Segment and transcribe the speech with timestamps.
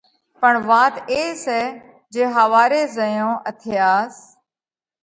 [0.41, 1.59] پڻ وات اي سئہ
[2.13, 4.15] جي ۿواري زئيون اٿياس،